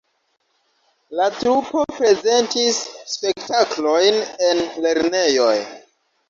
[1.19, 2.79] La trupo prezentis
[3.17, 5.55] spektaklojn en lernejoj.